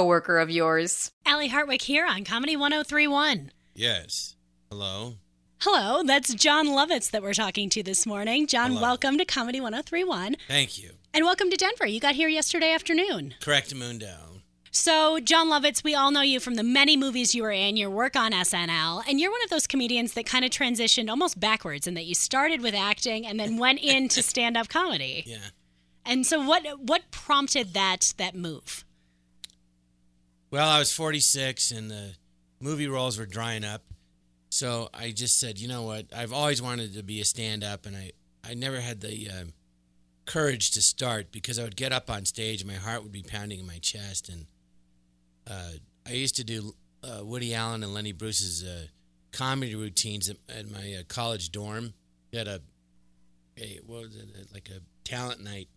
coworker 0.00 0.38
of 0.38 0.48
yours. 0.48 1.12
Allie 1.26 1.50
Hartwick 1.50 1.82
here 1.82 2.06
on 2.06 2.24
Comedy 2.24 2.56
1031. 2.56 3.50
Yes. 3.74 4.34
Hello. 4.70 5.16
Hello, 5.60 6.02
that's 6.02 6.32
Jon 6.32 6.68
Lovitz 6.68 7.10
that 7.10 7.22
we're 7.22 7.34
talking 7.34 7.68
to 7.68 7.82
this 7.82 8.06
morning. 8.06 8.46
Jon, 8.46 8.70
Hello. 8.70 8.80
welcome 8.80 9.18
to 9.18 9.26
Comedy 9.26 9.60
1031. 9.60 10.36
Thank 10.48 10.82
you. 10.82 10.92
And 11.12 11.26
welcome 11.26 11.50
to 11.50 11.56
Denver. 11.56 11.86
You 11.86 12.00
got 12.00 12.14
here 12.14 12.28
yesterday 12.28 12.72
afternoon. 12.72 13.34
Correct 13.42 13.74
Mundo. 13.74 14.40
So, 14.70 15.20
Jon 15.20 15.48
Lovitz, 15.48 15.84
we 15.84 15.94
all 15.94 16.10
know 16.10 16.22
you 16.22 16.40
from 16.40 16.54
the 16.54 16.62
many 16.62 16.96
movies 16.96 17.34
you 17.34 17.42
were 17.42 17.50
in, 17.52 17.76
your 17.76 17.90
work 17.90 18.16
on 18.16 18.32
SNL, 18.32 19.02
and 19.06 19.20
you're 19.20 19.30
one 19.30 19.42
of 19.44 19.50
those 19.50 19.66
comedians 19.66 20.14
that 20.14 20.24
kind 20.24 20.46
of 20.46 20.50
transitioned 20.50 21.10
almost 21.10 21.38
backwards 21.38 21.86
in 21.86 21.92
that 21.92 22.06
you 22.06 22.14
started 22.14 22.62
with 22.62 22.74
acting 22.74 23.26
and 23.26 23.38
then 23.38 23.58
went 23.58 23.80
into 23.82 24.22
stand-up 24.22 24.70
comedy. 24.70 25.24
Yeah. 25.26 25.48
And 26.06 26.24
so 26.26 26.40
what 26.42 26.62
what 26.80 27.10
prompted 27.10 27.74
that 27.74 28.14
that 28.16 28.34
move? 28.34 28.86
Well, 30.50 30.68
I 30.68 30.80
was 30.80 30.92
46 30.92 31.70
and 31.70 31.90
the 31.90 32.14
movie 32.60 32.88
roles 32.88 33.18
were 33.18 33.26
drying 33.26 33.64
up. 33.64 33.82
So 34.50 34.88
I 34.92 35.12
just 35.12 35.38
said, 35.38 35.60
you 35.60 35.68
know 35.68 35.84
what? 35.84 36.06
I've 36.14 36.32
always 36.32 36.60
wanted 36.60 36.94
to 36.94 37.04
be 37.04 37.20
a 37.20 37.24
stand 37.24 37.62
up, 37.62 37.86
and 37.86 37.96
I, 37.96 38.10
I 38.44 38.54
never 38.54 38.80
had 38.80 39.00
the 39.00 39.28
uh, 39.30 39.44
courage 40.26 40.72
to 40.72 40.82
start 40.82 41.30
because 41.30 41.56
I 41.56 41.62
would 41.62 41.76
get 41.76 41.92
up 41.92 42.10
on 42.10 42.24
stage 42.24 42.60
and 42.62 42.70
my 42.70 42.76
heart 42.76 43.04
would 43.04 43.12
be 43.12 43.22
pounding 43.22 43.60
in 43.60 43.66
my 43.66 43.78
chest. 43.78 44.28
And 44.28 44.46
uh, 45.48 45.78
I 46.04 46.12
used 46.12 46.34
to 46.36 46.44
do 46.44 46.74
uh, 47.04 47.24
Woody 47.24 47.54
Allen 47.54 47.84
and 47.84 47.94
Lenny 47.94 48.12
Bruce's 48.12 48.64
uh, 48.64 48.86
comedy 49.30 49.76
routines 49.76 50.28
at, 50.28 50.36
at 50.48 50.68
my 50.68 50.96
uh, 50.98 51.02
college 51.06 51.52
dorm. 51.52 51.94
We 52.32 52.38
had 52.38 52.48
a, 52.48 52.60
a 53.56 53.78
what 53.86 54.02
was 54.02 54.16
it, 54.16 54.52
like 54.52 54.68
a 54.68 54.80
talent 55.04 55.44
night. 55.44 55.68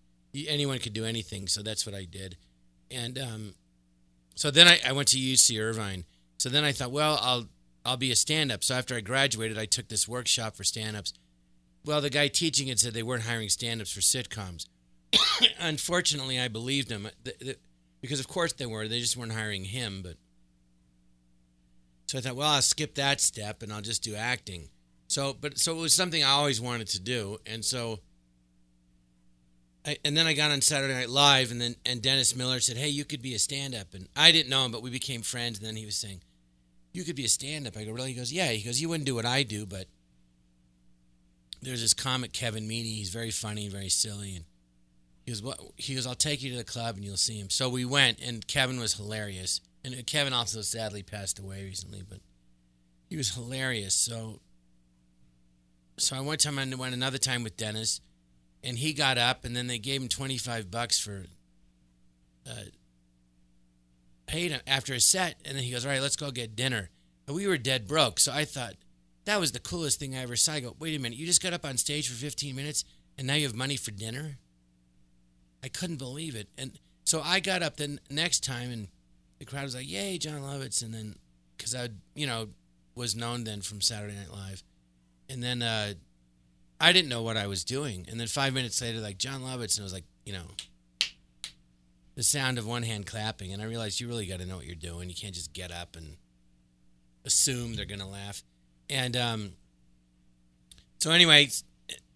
Anyone 0.47 0.79
could 0.79 0.93
do 0.93 1.05
anything, 1.05 1.47
so 1.47 1.61
that's 1.61 1.85
what 1.85 1.93
I 1.93 2.05
did. 2.05 2.37
And 2.89 3.19
um, 3.19 3.53
so 4.35 4.51
then 4.51 4.67
I, 4.67 4.79
I 4.87 4.91
went 4.91 5.09
to 5.09 5.17
UC 5.17 5.61
Irvine. 5.61 6.05
So 6.37 6.49
then 6.49 6.63
I 6.63 6.71
thought, 6.71 6.91
well, 6.91 7.19
I'll 7.21 7.47
I'll 7.85 7.97
be 7.97 8.11
a 8.11 8.15
stand-up. 8.15 8.63
So 8.63 8.75
after 8.75 8.95
I 8.95 9.01
graduated, 9.01 9.57
I 9.57 9.65
took 9.65 9.89
this 9.89 10.07
workshop 10.07 10.55
for 10.55 10.63
stand-ups. 10.63 11.13
Well, 11.85 11.99
the 11.99 12.09
guy 12.09 12.29
teaching 12.29 12.69
it 12.69 12.79
said 12.79 12.93
they 12.93 13.03
weren't 13.03 13.23
hiring 13.23 13.49
stand-ups 13.49 13.91
for 13.91 13.99
sitcoms. 13.99 14.67
Unfortunately, 15.59 16.39
I 16.39 16.47
believed 16.47 16.89
him 16.89 17.09
because, 18.01 18.19
of 18.21 18.27
course, 18.27 18.53
they 18.53 18.65
were. 18.65 18.87
They 18.87 18.99
just 18.99 19.17
weren't 19.17 19.33
hiring 19.33 19.65
him. 19.65 20.01
But 20.01 20.15
so 22.05 22.17
I 22.17 22.21
thought, 22.21 22.35
well, 22.37 22.51
I'll 22.51 22.61
skip 22.61 22.95
that 22.95 23.19
step 23.19 23.63
and 23.63 23.73
I'll 23.73 23.81
just 23.81 24.03
do 24.03 24.15
acting. 24.15 24.69
So, 25.07 25.35
but 25.39 25.59
so 25.59 25.77
it 25.77 25.81
was 25.81 25.93
something 25.93 26.23
I 26.23 26.29
always 26.29 26.61
wanted 26.61 26.87
to 26.89 27.01
do, 27.01 27.37
and 27.45 27.63
so 27.63 27.99
I, 29.85 29.97
and 30.05 30.15
then 30.15 30.27
I 30.27 30.33
got 30.33 30.51
on 30.51 30.61
Saturday 30.61 30.93
Night 30.93 31.09
Live, 31.09 31.51
and 31.51 31.59
then 31.59 31.75
and 31.85 32.01
Dennis 32.01 32.35
Miller 32.35 32.59
said, 32.59 32.77
"Hey, 32.77 32.87
you 32.89 33.03
could 33.03 33.21
be 33.21 33.35
a 33.35 33.39
stand-up," 33.39 33.93
and 33.93 34.07
I 34.15 34.31
didn't 34.31 34.49
know 34.49 34.65
him, 34.65 34.71
but 34.71 34.81
we 34.81 34.89
became 34.89 35.21
friends. 35.21 35.59
And 35.59 35.67
then 35.67 35.75
he 35.75 35.85
was 35.85 35.97
saying, 35.97 36.21
"You 36.93 37.03
could 37.03 37.15
be 37.15 37.25
a 37.25 37.29
stand-up." 37.29 37.75
I 37.75 37.83
go, 37.83 37.91
"Really?" 37.91 38.13
He 38.13 38.17
goes, 38.17 38.31
"Yeah." 38.31 38.51
He 38.51 38.63
goes, 38.63 38.79
"You 38.79 38.89
wouldn't 38.89 39.05
do 39.05 39.15
what 39.15 39.25
I 39.25 39.43
do, 39.43 39.65
but 39.65 39.87
there's 41.61 41.81
this 41.81 41.93
comic 41.93 42.31
Kevin 42.31 42.67
Meaney. 42.67 42.95
He's 42.95 43.09
very 43.09 43.31
funny, 43.31 43.67
very 43.67 43.89
silly, 43.89 44.35
and 44.35 44.45
he 45.25 45.31
goes, 45.31 45.41
"What?" 45.41 45.59
He 45.75 45.95
goes, 45.95 46.07
"I'll 46.07 46.15
take 46.15 46.41
you 46.41 46.51
to 46.51 46.57
the 46.57 46.63
club, 46.63 46.95
and 46.95 47.03
you'll 47.03 47.17
see 47.17 47.37
him." 47.37 47.49
So 47.49 47.67
we 47.67 47.83
went, 47.83 48.21
and 48.21 48.47
Kevin 48.47 48.79
was 48.79 48.93
hilarious, 48.93 49.59
and 49.83 49.93
uh, 49.93 49.97
Kevin 50.05 50.31
also 50.31 50.61
sadly 50.61 51.03
passed 51.03 51.39
away 51.39 51.65
recently, 51.65 52.03
but 52.07 52.19
he 53.09 53.17
was 53.17 53.35
hilarious. 53.35 53.95
So, 53.95 54.39
so 55.97 56.15
I 56.15 56.21
one 56.21 56.37
time 56.37 56.57
I 56.57 56.73
went 56.73 56.93
another 56.93 57.17
time 57.17 57.43
with 57.43 57.57
Dennis 57.57 57.99
and 58.63 58.77
he 58.77 58.93
got 58.93 59.17
up 59.17 59.43
and 59.45 59.55
then 59.55 59.67
they 59.67 59.77
gave 59.77 60.01
him 60.01 60.07
25 60.07 60.71
bucks 60.71 60.99
for 60.99 61.25
uh, 62.49 62.63
paid 64.25 64.51
him 64.51 64.61
after 64.65 64.93
a 64.93 64.99
set 64.99 65.35
and 65.45 65.55
then 65.55 65.63
he 65.63 65.71
goes 65.71 65.85
all 65.85 65.91
right 65.91 66.01
let's 66.01 66.15
go 66.15 66.31
get 66.31 66.55
dinner. 66.55 66.89
And 67.27 67.35
we 67.35 67.47
were 67.47 67.57
dead 67.57 67.87
broke 67.87 68.19
so 68.19 68.31
i 68.31 68.45
thought 68.45 68.73
that 69.25 69.39
was 69.39 69.51
the 69.51 69.59
coolest 69.59 69.99
thing 69.99 70.15
i 70.15 70.21
ever 70.21 70.35
saw. 70.35 70.53
I 70.53 70.59
go 70.61 70.75
wait 70.79 70.97
a 70.97 71.01
minute 71.01 71.17
you 71.17 71.25
just 71.25 71.43
got 71.43 71.53
up 71.53 71.65
on 71.65 71.77
stage 71.77 72.07
for 72.07 72.15
15 72.15 72.55
minutes 72.55 72.85
and 73.17 73.27
now 73.27 73.35
you 73.35 73.45
have 73.45 73.55
money 73.55 73.75
for 73.75 73.91
dinner? 73.91 74.37
I 75.63 75.67
couldn't 75.69 75.97
believe 75.97 76.35
it. 76.35 76.47
And 76.57 76.79
so 77.03 77.21
i 77.23 77.39
got 77.39 77.63
up 77.63 77.77
the 77.77 77.99
next 78.09 78.43
time 78.43 78.71
and 78.71 78.87
the 79.39 79.45
crowd 79.45 79.63
was 79.63 79.75
like 79.75 79.89
yay 79.89 80.17
Jon 80.17 80.41
Lovitz. 80.41 80.83
And 80.83 80.93
then 80.93 81.15
because 81.57 81.75
i 81.75 81.89
you 82.15 82.27
know 82.27 82.49
was 82.95 83.15
known 83.15 83.43
then 83.43 83.61
from 83.61 83.81
saturday 83.81 84.15
night 84.15 84.31
live. 84.31 84.63
And 85.29 85.41
then 85.41 85.61
uh, 85.61 85.93
I 86.79 86.91
didn't 86.91 87.09
know 87.09 87.21
what 87.21 87.37
I 87.37 87.47
was 87.47 87.63
doing. 87.63 88.05
And 88.09 88.19
then 88.19 88.27
five 88.27 88.53
minutes 88.53 88.81
later, 88.81 88.99
like 88.99 89.17
Jon 89.17 89.41
Lovitz, 89.41 89.77
and 89.77 89.79
it 89.79 89.83
was 89.83 89.93
like, 89.93 90.05
you 90.25 90.33
know, 90.33 90.45
the 92.15 92.23
sound 92.23 92.57
of 92.57 92.67
one 92.67 92.83
hand 92.83 93.05
clapping. 93.05 93.53
And 93.53 93.61
I 93.61 93.65
realized 93.65 93.99
you 93.99 94.07
really 94.07 94.25
got 94.25 94.39
to 94.39 94.45
know 94.45 94.57
what 94.57 94.65
you're 94.65 94.75
doing. 94.75 95.09
You 95.09 95.15
can't 95.15 95.33
just 95.33 95.53
get 95.53 95.71
up 95.71 95.95
and 95.95 96.17
assume 97.25 97.75
they're 97.75 97.85
going 97.85 97.99
to 97.99 98.05
laugh. 98.05 98.43
And 98.89 99.15
um, 99.15 99.51
so, 100.99 101.11
anyway, 101.11 101.49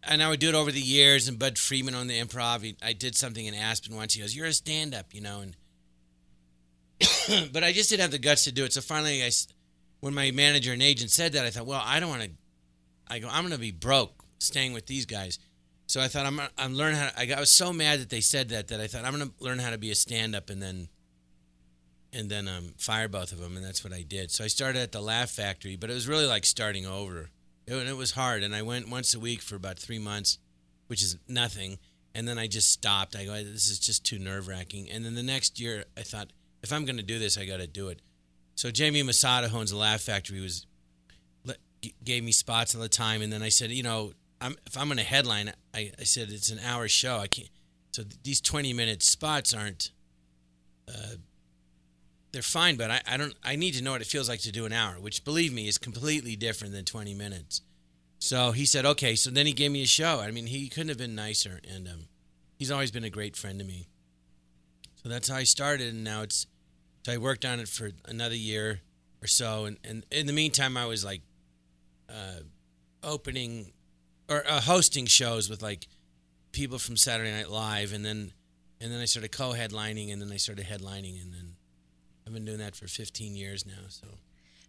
and 0.04 0.22
I 0.22 0.30
would 0.30 0.40
do 0.40 0.50
it 0.50 0.56
over 0.56 0.72
the 0.72 0.82
years. 0.82 1.28
And 1.28 1.40
Budd 1.40 1.58
Friedman 1.58 1.96
on 1.96 2.08
the 2.08 2.20
improv, 2.20 2.62
he, 2.62 2.76
I 2.84 2.94
did 2.94 3.16
something 3.16 3.46
in 3.46 3.54
Aspen 3.54 3.96
once. 3.96 4.14
He 4.14 4.22
goes, 4.22 4.36
You're 4.36 4.48
a 4.48 4.54
stand 4.54 4.94
up, 4.94 5.14
you 5.14 5.22
know. 5.22 5.42
And 5.42 5.56
but 7.54 7.64
I 7.64 7.72
just 7.74 7.90
didn't 7.90 8.02
have 8.02 8.12
the 8.12 8.20
guts 8.20 8.44
to 8.46 8.52
do 8.52 8.64
it. 8.64 8.74
So 8.74 8.82
finally, 8.82 9.24
I, 9.24 9.32
when 10.00 10.14
my 10.14 10.32
manager 10.32 10.74
and 10.74 10.82
agent 10.82 11.12
said 11.12 11.34
that, 11.34 11.46
I 11.46 11.50
thought, 11.50 11.66
well, 11.66 11.82
I 11.84 12.00
don't 12.00 12.10
want 12.10 12.24
to. 12.24 12.30
I 13.10 13.20
go, 13.20 13.30
I'm 13.32 13.44
going 13.44 13.54
to 13.54 13.60
be 13.60 13.72
broke 13.72 14.17
staying 14.40 14.74
with 14.74 14.86
these 14.86 15.06
guys. 15.06 15.40
So 15.88 16.02
I 16.02 16.08
thought 16.08 16.26
I'm 16.26 16.40
I'm 16.58 16.74
learning 16.74 17.00
how. 17.00 17.10
To, 17.10 17.20
I, 17.20 17.26
got, 17.26 17.38
I 17.38 17.40
was 17.40 17.52
so 17.52 17.72
mad 17.72 18.00
that 18.00 18.10
they 18.10 18.22
said 18.22 18.50
that 18.50 18.68
that 18.68 18.82
I 18.82 18.88
thought 18.88 19.06
I'm 19.06 19.16
going 19.16 19.30
to 19.30 19.44
learn 19.44 19.60
how 19.60 19.70
to 19.70 19.78
be 19.78 19.92
a 19.92 19.96
stand 19.96 20.36
up 20.36 20.50
and 20.50 20.62
then 20.62 20.90
and 22.14 22.30
then 22.30 22.48
um, 22.48 22.74
fire 22.78 23.08
both 23.08 23.32
of 23.32 23.40
them, 23.40 23.56
and 23.56 23.66
that's 23.66 23.84
what 23.84 23.94
I 23.94 24.02
did. 24.02 24.32
So 24.32 24.44
I 24.44 24.48
started 24.48 24.82
at 24.82 24.92
the 24.92 25.02
Laugh 25.02 25.30
Factory, 25.30 25.76
but 25.76 25.90
it 25.90 25.94
was 25.94 26.08
really 26.08 26.26
like 26.26 26.46
starting 26.46 26.86
over. 26.86 27.30
It, 27.66 27.76
it 27.76 27.98
was 27.98 28.12
hard, 28.12 28.44
and 28.44 28.56
I 28.56 28.62
went 28.62 28.90
once 28.90 29.14
a 29.14 29.20
week 29.20 29.42
for 29.42 29.56
about 29.56 29.78
three 29.78 30.00
months, 30.00 30.38
which 30.88 31.04
is 31.04 31.18
nothing. 31.28 31.78
And 32.16 32.28
then 32.28 32.40
I 32.40 32.48
just 32.48 32.72
stopped. 32.72 33.16
I 33.16 33.26
go, 33.26 33.34
this 33.34 33.70
is 33.70 33.78
just 33.78 34.04
too 34.04 34.18
nerve 34.18 34.48
wracking. 34.48 34.90
And 34.90 35.06
then 35.06 35.14
the 35.14 35.22
next 35.22 35.60
year, 35.60 35.84
I 35.96 36.02
thought, 36.02 36.32
if 36.64 36.74
I'm 36.74 36.86
going 36.86 36.98
to 36.98 37.04
do 37.04 37.20
this, 37.20 37.38
I 37.38 37.46
got 37.46 37.58
to 37.58 37.68
do 37.68 37.90
it. 37.90 38.02
So 38.56 38.72
Jamie 38.72 39.04
Masada, 39.04 39.50
who 39.50 39.60
owns 39.60 39.70
the 39.70 39.78
Laugh 39.78 40.02
Factory, 40.02 40.42
was 40.42 40.66
gave 42.04 42.24
me 42.24 42.32
spots 42.32 42.74
all 42.74 42.82
the 42.82 42.90
time, 42.90 43.22
and 43.22 43.32
then 43.32 43.44
I 43.44 43.50
said, 43.50 43.70
you 43.72 43.84
know, 43.84 44.14
I'm, 44.40 44.56
if 44.66 44.78
I'm 44.78 44.88
going 44.88 44.98
to 44.98 45.04
headline, 45.04 45.54
I, 45.74 45.92
I 46.00 46.04
said 46.04 46.30
it's 46.30 46.50
an 46.50 46.60
hour 46.60 46.88
show. 46.88 47.18
I 47.18 47.28
can't. 47.28 47.50
So 47.92 48.04
these 48.24 48.42
20 48.42 48.74
minute 48.74 49.02
spots 49.04 49.54
aren't. 49.54 49.92
Uh, 50.88 51.16
they're 52.32 52.42
fine, 52.42 52.76
but 52.76 52.92
I, 52.92 53.02
I 53.08 53.18
don't. 53.18 53.34
I 53.44 53.56
need 53.56 53.74
to 53.76 53.84
know 53.84 53.94
what 53.94 54.02
it 54.02 54.08
feels 54.08 54.30
like 54.30 54.42
to 54.42 54.52
do 54.52 54.66
an 54.66 54.74
hour, 54.74 55.00
which 55.00 55.26
believe 55.26 55.54
me 55.54 55.68
is 55.68 55.78
completely 55.78 56.36
different 56.36 56.74
than 56.74 56.86
20 56.86 57.14
minutes. 57.14 57.62
So 58.20 58.52
he 58.52 58.66
said, 58.66 58.86
okay. 58.86 59.16
So 59.16 59.30
then 59.30 59.46
he 59.46 59.54
gave 59.54 59.72
me 59.72 59.82
a 59.84 59.88
show. 59.88 60.20
I 60.20 60.32
mean, 60.32 60.48
he 60.48 60.70
couldn't 60.70 60.90
have 60.90 60.98
been 60.98 61.16
nicer, 61.16 61.60
and 61.68 61.88
um, 61.88 62.08
he's 62.58 62.70
always 62.70 62.92
been 62.92 63.04
a 63.04 63.10
great 63.10 63.36
friend 63.36 63.58
to 63.60 63.66
me. 63.66 63.88
So 65.02 65.10
that's 65.10 65.30
how 65.30 65.38
I 65.38 65.44
started, 65.44 65.94
and 65.94 66.04
now 66.04 66.22
it's. 66.22 66.46
So 67.06 67.14
I 67.14 67.18
worked 67.18 67.46
on 67.46 67.60
it 67.60 67.70
for 67.70 67.92
another 68.06 68.36
year 68.36 68.82
or 69.22 69.28
so, 69.28 69.66
and, 69.66 69.78
and 69.84 70.06
in 70.12 70.28
the 70.28 70.34
meantime, 70.34 70.76
I 70.76 70.86
was 70.86 71.06
like 71.06 71.22
uh, 72.10 72.42
opening 73.02 73.72
or 74.30 74.44
uh, 74.48 74.62
hosting 74.62 75.06
shows 75.06 75.50
with 75.50 75.62
like 75.62 75.88
people 76.52 76.80
from 76.80 76.98
Saturday 76.98 77.32
Night 77.32 77.50
Live, 77.50 77.94
and 77.94 78.06
then 78.06 78.34
and 78.80 78.92
then 78.92 79.00
I 79.00 79.06
started 79.06 79.32
co-headlining, 79.32 80.12
and 80.12 80.22
then 80.22 80.32
I 80.32 80.38
started 80.38 80.66
headlining, 80.66 81.22
and 81.22 81.34
then 81.34 81.56
I've 82.26 82.34
been 82.34 82.46
doing 82.46 82.60
that 82.60 82.76
for 82.76 82.88
15 82.88 83.36
years 83.36 83.66
now. 83.66 83.88
So. 83.90 84.08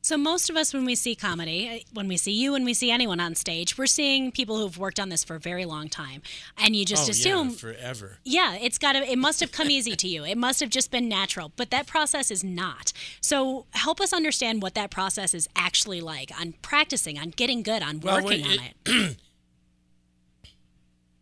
So 0.00 0.16
most 0.16 0.48
of 0.48 0.56
us, 0.56 0.72
when 0.72 0.84
we 0.84 0.94
see 0.94 1.16
comedy, 1.16 1.68
uh, 1.68 1.88
when 1.92 2.06
we 2.06 2.16
see 2.16 2.30
you, 2.32 2.52
when 2.52 2.64
we 2.64 2.72
see 2.72 2.90
anyone 2.90 3.18
on 3.18 3.34
stage, 3.34 3.76
we're 3.76 3.86
seeing 3.86 4.30
people 4.30 4.56
who've 4.56 4.78
worked 4.78 5.00
on 5.00 5.08
this 5.08 5.24
for 5.24 5.34
a 5.34 5.40
very 5.40 5.64
long 5.64 5.88
time, 5.88 6.22
and 6.56 6.76
you 6.76 6.84
just 6.84 7.08
oh, 7.08 7.10
assume 7.10 7.48
yeah, 7.48 7.54
forever. 7.56 8.18
Yeah, 8.24 8.54
it's 8.54 8.78
got 8.78 8.92
to. 8.92 9.00
It 9.00 9.18
must 9.18 9.40
have 9.40 9.50
come 9.50 9.68
easy 9.70 9.96
to 9.96 10.08
you. 10.08 10.24
It 10.24 10.38
must 10.38 10.60
have 10.60 10.70
just 10.70 10.92
been 10.92 11.08
natural, 11.08 11.52
but 11.56 11.70
that 11.70 11.86
process 11.88 12.30
is 12.30 12.44
not. 12.44 12.92
So 13.20 13.66
help 13.72 14.00
us 14.00 14.12
understand 14.12 14.62
what 14.62 14.74
that 14.76 14.90
process 14.90 15.34
is 15.34 15.48
actually 15.56 16.00
like 16.00 16.30
on 16.40 16.54
practicing, 16.62 17.18
on 17.18 17.30
getting 17.30 17.62
good, 17.62 17.82
on 17.82 17.98
Well, 18.00 18.22
working 18.22 18.42
when 18.42 18.58
on 18.60 18.64
it. 18.86 19.16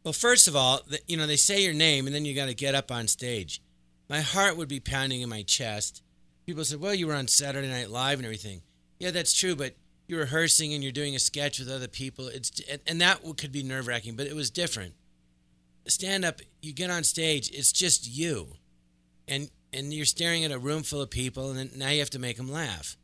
Well, 0.06 0.12
first 0.12 0.47
of 0.47 0.55
all, 0.55 0.82
you 1.08 1.17
know 1.17 1.26
they 1.26 1.35
say 1.35 1.64
your 1.64 1.75
name, 1.75 2.06
and 2.06 2.14
then 2.14 2.25
you 2.25 2.32
got 2.32 2.47
to 2.47 2.55
get 2.55 2.76
up 2.76 2.93
on 2.93 3.08
stage. 3.08 3.61
My 4.08 4.20
heart 4.20 4.56
would 4.56 4.69
be 4.69 4.79
pounding 4.79 5.20
in 5.20 5.29
my 5.29 5.43
chest, 5.43 6.00
people 6.47 6.64
said, 6.64 6.79
"Well, 6.79 6.94
you 6.94 7.08
were 7.08 7.14
on 7.17 7.26
Saturday 7.26 7.67
Night 7.67 7.91
Live 7.91 8.20
and 8.20 8.25
everything." 8.25 8.62
Yeah, 9.00 9.11
that's 9.11 9.32
true, 9.37 9.56
but 9.56 9.75
you're 10.06 10.20
rehearsing 10.20 10.73
and 10.73 10.81
you're 10.81 10.93
doing 10.93 11.17
a 11.17 11.19
sketch 11.19 11.58
with 11.58 11.69
other 11.69 11.88
people. 11.88 12.29
It's 12.29 12.53
and 12.87 13.00
that 13.00 13.23
could 13.37 13.50
be 13.50 13.64
nerve 13.64 13.88
wracking, 13.88 14.14
but 14.14 14.29
it 14.29 14.37
was 14.37 14.49
different. 14.49 14.94
Stand 15.88 16.25
up, 16.25 16.41
you 16.62 16.73
get 16.73 16.88
on 16.88 17.02
stage, 17.02 17.50
it's 17.50 17.73
just 17.73 18.09
you, 18.09 18.59
and 19.26 19.50
and 19.73 19.93
you're 19.93 20.05
staring 20.05 20.44
at 20.44 20.52
a 20.52 20.59
room 20.61 20.85
full 20.85 21.00
of 21.00 21.11
people, 21.11 21.50
and 21.50 21.76
now 21.76 21.88
you 21.88 21.99
have 21.99 22.11
to 22.11 22.20
make 22.20 22.37
them 22.37 22.52
laugh, 22.52 22.97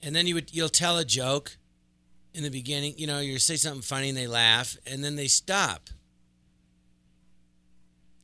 and 0.00 0.16
then 0.16 0.26
you 0.26 0.32
would 0.32 0.54
you'll 0.54 0.70
tell 0.70 0.96
a 0.96 1.04
joke 1.04 1.58
in 2.32 2.42
the 2.42 2.48
beginning, 2.48 2.94
you 2.96 3.06
know, 3.06 3.18
you 3.18 3.38
say 3.38 3.56
something 3.56 3.82
funny 3.82 4.08
and 4.08 4.16
they 4.16 4.26
laugh, 4.26 4.78
and 4.86 5.04
then 5.04 5.16
they 5.16 5.28
stop. 5.28 5.90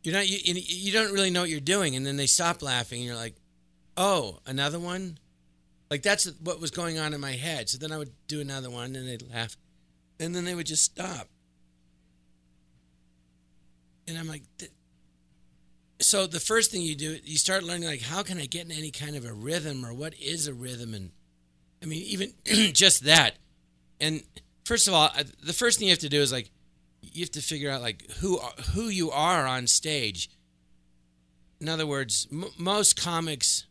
You're 0.03 0.15
not 0.15 0.29
you, 0.29 0.39
you 0.45 0.93
don't 0.93 1.13
really 1.13 1.31
know 1.31 1.43
what 1.43 1.51
you're 1.51 1.61
doing, 1.61 1.95
and 1.95 2.05
then 2.05 2.17
they 2.17 2.27
stop 2.27 2.63
laughing, 2.63 2.99
and 2.99 3.07
you're 3.07 3.17
like, 3.17 3.37
oh, 3.97 4.41
another 4.47 4.79
one. 4.79 5.19
Like 5.91 6.03
that's 6.03 6.25
what 6.41 6.61
was 6.61 6.71
going 6.71 6.99
on 6.99 7.13
in 7.13 7.21
my 7.21 7.33
head. 7.33 7.69
So 7.69 7.79
then 7.79 7.93
I 7.93 7.99
would 7.99 8.13
do 8.27 8.41
another 8.41 8.71
one, 8.71 8.97
and 8.97 9.09
they'd 9.09 9.31
laugh, 9.31 9.57
and 10.19 10.35
then 10.35 10.45
they 10.45 10.55
would 10.55 10.67
just 10.67 10.85
stop. 10.85 11.29
And 14.09 14.19
I'm 14.19 14.27
like, 14.27 14.43
so 16.01 16.27
the 16.27 16.41
first 16.41 16.71
thing 16.71 16.83
you 16.83 16.97
do, 16.97 17.19
you 17.23 17.37
start 17.37 17.63
learning 17.63 17.89
like, 17.89 18.03
how 18.03 18.23
can 18.23 18.39
I 18.39 18.47
get 18.47 18.65
in 18.67 18.73
any 18.73 18.91
kind 18.91 19.15
of 19.17 19.25
a 19.25 19.33
rhythm, 19.33 19.85
or 19.85 19.95
what 19.95 20.15
is 20.21 20.47
a 20.47 20.55
rhythm, 20.55 20.95
and 20.95 21.11
I 21.83 21.87
mean, 21.87 22.03
even 22.03 22.33
just 22.73 23.05
that. 23.05 23.35
And 24.01 24.23
first 24.65 24.89
of 24.89 24.95
all, 24.95 25.11
the 25.43 25.53
first 25.53 25.79
thing 25.79 25.89
you 25.89 25.93
have 25.93 25.99
to 26.01 26.09
do 26.09 26.21
is 26.21 26.33
like, 26.33 26.51
you 27.03 27.21
have 27.21 27.31
to 27.33 27.43
figure 27.43 27.71
out 27.71 27.83
like 27.83 28.11
who 28.21 28.39
who 28.75 28.89
you 28.89 29.11
are 29.11 29.47
on 29.47 29.67
stage. 29.67 30.31
In 31.61 31.69
other 31.69 31.87
words, 31.87 32.27
m- 32.33 32.51
most 32.57 33.01
comics 33.01 33.67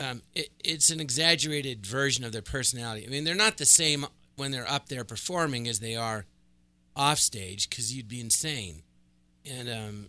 um, 0.00 0.22
it, 0.34 0.48
it's 0.64 0.90
an 0.90 1.00
exaggerated 1.00 1.84
version 1.84 2.24
of 2.24 2.32
their 2.32 2.42
personality. 2.42 3.06
I 3.06 3.10
mean, 3.10 3.24
they're 3.24 3.34
not 3.34 3.58
the 3.58 3.66
same 3.66 4.06
when 4.36 4.50
they're 4.50 4.68
up 4.68 4.88
there 4.88 5.04
performing 5.04 5.68
as 5.68 5.80
they 5.80 5.94
are 5.94 6.24
off 6.96 7.18
stage 7.18 7.68
because 7.68 7.94
you'd 7.94 8.08
be 8.08 8.20
insane. 8.20 8.82
And 9.50 9.68
um, 9.68 10.06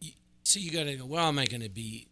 you, 0.00 0.12
so 0.42 0.58
you 0.58 0.70
got 0.70 0.84
to 0.84 0.96
go, 0.96 1.06
well, 1.06 1.28
am 1.28 1.38
I 1.38 1.46
going 1.46 1.62
to 1.62 1.68
be 1.68 2.08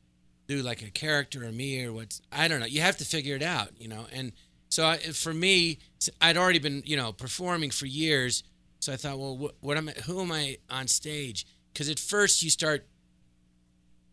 do 0.47 0.63
like 0.63 0.83
a 0.83 0.91
character 0.91 1.45
or 1.45 1.53
me 1.53 1.85
or 1.85 1.93
what's 1.93 2.21
I 2.31 2.49
don't 2.49 2.61
know. 2.61 2.67
You 2.67 2.83
have 2.83 2.99
to 2.99 3.05
figure 3.05 3.35
it 3.35 3.43
out, 3.43 3.71
you 3.79 3.89
know. 3.89 4.07
And 4.13 4.33
so 4.75 4.85
I, 4.85 4.97
for 4.97 5.33
me, 5.33 5.79
I'd 6.21 6.37
already 6.37 6.59
been, 6.59 6.83
you 6.85 6.97
know, 6.97 7.13
performing 7.13 7.71
for 7.71 7.87
years. 7.87 8.43
So 8.81 8.93
I 8.93 8.97
thought, 8.97 9.21
well, 9.21 9.39
what, 9.39 9.55
what 9.61 9.77
am 9.77 9.89
I? 9.89 9.93
Who 10.07 10.21
am 10.21 10.33
I 10.33 10.59
on 10.69 10.89
stage? 10.89 11.47
Because 11.73 11.89
at 11.89 12.01
first 12.01 12.43
you 12.43 12.51
start 12.51 12.85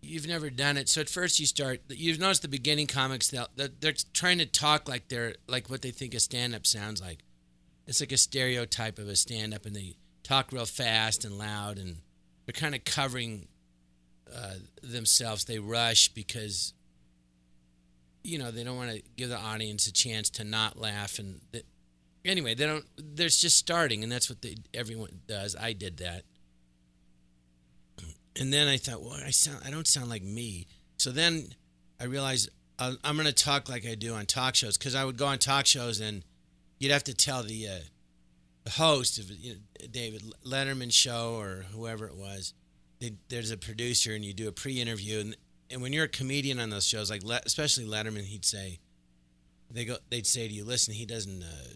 you've 0.04 0.28
never 0.28 0.52
done 0.52 0.78
it. 0.78 0.88
So 0.88 1.02
at 1.02 1.10
first 1.10 1.40
you 1.40 1.48
start. 1.48 1.82
You've 1.90 2.20
noticed 2.20 2.44
the 2.44 2.48
beginning 2.48 2.86
comics. 2.86 3.32
They'll, 3.32 3.48
they're 3.56 3.96
trying 4.14 4.38
to 4.38 4.46
talk 4.46 4.88
like 4.88 5.08
they're 5.08 5.34
like 5.48 5.68
what 5.68 5.82
they 5.82 5.90
think 5.90 6.14
a 6.14 6.20
stand-up 6.20 6.68
sounds 6.68 7.02
like. 7.02 7.24
It's 7.88 8.00
like 8.00 8.12
a 8.12 8.18
stereotype 8.18 9.00
of 9.00 9.08
a 9.10 9.16
stand-up, 9.16 9.66
and 9.66 9.76
they 9.76 9.96
talk 10.22 10.52
real 10.52 10.68
fast 10.68 11.26
and 11.26 11.40
loud, 11.40 11.80
and 11.80 11.98
they're 12.46 12.54
kind 12.54 12.76
of 12.76 12.86
covering 12.86 13.48
uh, 14.32 14.58
themselves. 14.84 15.46
They 15.46 15.58
rush 15.58 16.10
because 16.10 16.76
you 18.24 18.38
know 18.38 18.52
they 18.52 18.64
don't 18.64 18.78
want 18.78 18.92
to 18.92 19.02
give 19.16 19.30
the 19.30 19.38
audience 19.38 19.88
a 19.88 19.94
chance 19.94 20.30
to 20.32 20.44
not 20.44 20.78
laugh, 20.78 21.20
and 21.20 21.42
anyway, 22.26 22.56
they 22.56 22.66
don't. 22.66 22.86
There's 22.98 23.38
just 23.38 23.58
starting, 23.58 24.04
and 24.04 24.12
that's 24.12 24.30
what 24.30 24.42
they, 24.42 24.56
everyone 24.74 25.22
does. 25.28 25.56
I 25.56 25.74
did 25.74 25.98
that 25.98 26.24
and 28.40 28.52
then 28.54 28.68
I 28.68 28.78
thought, 28.78 29.02
well, 29.02 29.18
I 29.26 29.32
sound, 29.32 29.60
I 29.66 29.72
don't 29.72 29.88
sound 29.88 30.10
like 30.10 30.24
me. 30.24 30.68
So 30.98 31.12
then 31.12 31.50
I 32.00 32.06
realized 32.06 32.50
uh, 32.80 32.94
I'm 33.04 33.16
going 33.16 33.28
to 33.28 33.34
talk 33.34 33.70
like 33.70 33.86
I 33.86 33.96
do 33.96 34.14
on 34.14 34.26
talk 34.26 34.56
shows 34.56 34.78
because 34.78 34.96
I 34.96 35.04
would 35.04 35.18
go 35.18 35.28
on 35.28 35.38
talk 35.38 35.66
shows 35.66 36.00
and 36.00 36.24
you'd 36.80 36.92
have 36.92 37.04
to 37.06 37.14
tell 37.14 37.44
the, 37.44 37.68
uh, 37.68 37.80
the 38.64 38.72
host 38.72 39.20
of 39.20 39.30
you 39.30 39.54
know, 39.54 39.88
David 39.90 40.24
Letterman 40.46 40.92
show 40.92 41.36
or 41.36 41.66
whoever 41.74 42.06
it 42.06 42.16
was. 42.16 42.54
They, 43.00 43.14
there's 43.30 43.52
a 43.52 43.58
producer 43.58 44.14
and 44.14 44.24
you 44.24 44.34
do 44.34 44.48
a 44.48 44.52
pre-interview 44.52 45.20
and 45.20 45.38
and 45.72 45.82
when 45.82 45.94
you're 45.94 46.06
a 46.06 46.10
comedian 46.10 46.60
on 46.60 46.70
those 46.70 46.86
shows, 46.86 47.10
like 47.10 47.24
especially 47.24 47.86
Letterman, 47.86 48.24
he'd 48.24 48.46
say, 48.46 48.80
they 49.70 49.86
go, 49.86 49.98
they'd 50.10 50.28
say 50.28 50.48
to 50.48 50.54
you, 50.54 50.66
listen, 50.66 50.94
he 50.94 51.06
doesn't. 51.06 51.44
Uh, 51.44 51.74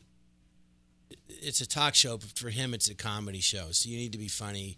it's 1.29 1.61
a 1.61 1.67
talk 1.67 1.95
show, 1.95 2.17
but 2.17 2.29
for 2.29 2.49
him, 2.49 2.73
it's 2.73 2.89
a 2.89 2.95
comedy 2.95 3.39
show. 3.39 3.67
So 3.71 3.89
you 3.89 3.97
need 3.97 4.11
to 4.11 4.17
be 4.17 4.27
funny 4.27 4.77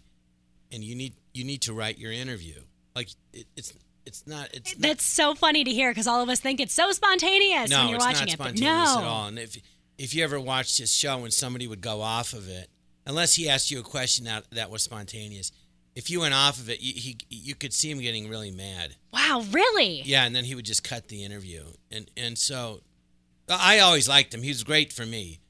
and 0.72 0.84
you 0.84 0.94
need 0.94 1.14
you 1.34 1.44
need 1.44 1.62
to 1.62 1.72
write 1.72 1.98
your 1.98 2.12
interview. 2.12 2.60
Like 2.94 3.08
it, 3.32 3.46
it's 3.56 3.72
it's 4.06 4.26
not. 4.26 4.48
It's 4.52 4.74
that's 4.74 4.82
not, 4.82 5.00
so 5.00 5.34
funny 5.34 5.64
to 5.64 5.70
hear 5.70 5.90
because 5.90 6.06
all 6.06 6.22
of 6.22 6.28
us 6.28 6.40
think 6.40 6.60
it's 6.60 6.74
so 6.74 6.92
spontaneous 6.92 7.70
no, 7.70 7.80
when 7.80 7.88
you're 7.88 7.96
it's 7.96 8.04
watching 8.04 8.26
not 8.26 8.28
it. 8.28 8.32
Spontaneous 8.32 8.94
no, 8.94 8.98
at 8.98 9.04
all. 9.04 9.26
And 9.28 9.38
if 9.38 9.56
if 9.98 10.14
you 10.14 10.24
ever 10.24 10.40
watched 10.40 10.78
his 10.78 10.92
show 10.92 11.24
and 11.24 11.32
somebody 11.32 11.66
would 11.66 11.80
go 11.80 12.00
off 12.00 12.32
of 12.32 12.48
it, 12.48 12.68
unless 13.06 13.34
he 13.34 13.48
asked 13.48 13.70
you 13.70 13.80
a 13.80 13.82
question 13.82 14.24
that 14.26 14.44
that 14.52 14.70
was 14.70 14.82
spontaneous, 14.82 15.52
if 15.98 16.08
you 16.10 16.20
went 16.20 16.32
off 16.32 16.60
of 16.60 16.70
it, 16.70 16.80
you, 16.80 16.92
he 16.94 17.18
you 17.28 17.56
could 17.56 17.72
see 17.72 17.90
him 17.90 17.98
getting 17.98 18.28
really 18.28 18.52
mad. 18.52 18.94
Wow, 19.12 19.44
really? 19.50 20.00
Yeah, 20.02 20.24
and 20.24 20.34
then 20.34 20.44
he 20.44 20.54
would 20.54 20.64
just 20.64 20.84
cut 20.84 21.08
the 21.08 21.24
interview, 21.24 21.64
and 21.90 22.08
and 22.16 22.38
so 22.38 22.82
I 23.48 23.80
always 23.80 24.08
liked 24.08 24.32
him. 24.32 24.42
He 24.42 24.50
was 24.50 24.62
great 24.62 24.92
for 24.92 25.04
me. 25.04 25.40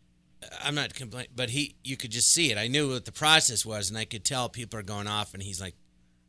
I'm 0.65 0.75
not 0.75 0.95
complaining, 0.95 1.33
but 1.37 1.51
he, 1.51 1.75
you 1.85 1.99
could 1.99 2.11
just 2.11 2.33
see 2.33 2.51
it. 2.51 2.57
I 2.57 2.67
knew 2.67 2.89
what 2.89 3.05
the 3.05 3.13
process 3.13 3.67
was, 3.67 3.91
and 3.91 3.99
I 3.99 4.07
could 4.07 4.25
tell 4.25 4.49
people 4.49 4.79
are 4.79 4.83
going 4.83 5.07
off, 5.07 5.35
and 5.35 5.43
he's 5.43 5.61
like, 5.61 5.75